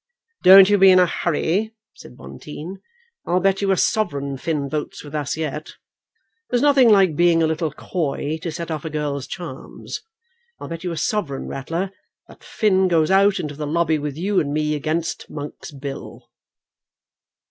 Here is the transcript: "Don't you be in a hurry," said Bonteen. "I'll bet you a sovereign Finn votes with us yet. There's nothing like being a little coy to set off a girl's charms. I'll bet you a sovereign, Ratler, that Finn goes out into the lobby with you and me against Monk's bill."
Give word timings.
"Don't 0.41 0.67
you 0.67 0.79
be 0.79 0.89
in 0.89 0.97
a 0.97 1.05
hurry," 1.05 1.75
said 1.93 2.17
Bonteen. 2.17 2.81
"I'll 3.27 3.39
bet 3.39 3.61
you 3.61 3.69
a 3.69 3.77
sovereign 3.77 4.35
Finn 4.35 4.67
votes 4.67 5.03
with 5.03 5.13
us 5.13 5.37
yet. 5.37 5.73
There's 6.49 6.63
nothing 6.63 6.89
like 6.89 7.15
being 7.15 7.43
a 7.43 7.45
little 7.45 7.71
coy 7.71 8.39
to 8.41 8.51
set 8.51 8.71
off 8.71 8.83
a 8.83 8.89
girl's 8.89 9.27
charms. 9.27 10.01
I'll 10.59 10.69
bet 10.69 10.83
you 10.83 10.91
a 10.91 10.97
sovereign, 10.97 11.45
Ratler, 11.47 11.91
that 12.27 12.43
Finn 12.43 12.87
goes 12.87 13.11
out 13.11 13.39
into 13.39 13.53
the 13.53 13.67
lobby 13.67 13.99
with 13.99 14.17
you 14.17 14.39
and 14.39 14.51
me 14.51 14.73
against 14.73 15.29
Monk's 15.29 15.69
bill." 15.69 16.31